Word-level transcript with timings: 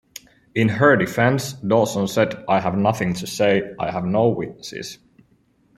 In 0.55 0.67
her 0.67 0.95
defence, 0.95 1.53
Dawson 1.53 2.07
said 2.07 2.43
I 2.49 2.59
have 2.59 2.75
nothing 2.75 3.13
to 3.13 3.27
say, 3.27 3.75
I 3.79 3.91
have 3.91 4.03
no 4.03 4.29
witnesses. 4.29 4.97